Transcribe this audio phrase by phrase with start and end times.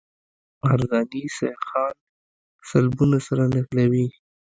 [0.69, 1.93] عرضاني سیخان
[2.69, 4.05] سلبونه سره نښلوي